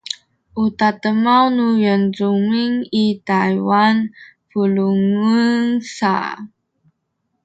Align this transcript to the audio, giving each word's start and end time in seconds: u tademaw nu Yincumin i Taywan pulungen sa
u 0.63 0.65
tademaw 0.77 1.45
nu 1.55 1.65
Yincumin 1.83 2.73
i 3.03 3.05
Taywan 3.27 3.97
pulungen 4.49 5.63
sa 5.95 6.15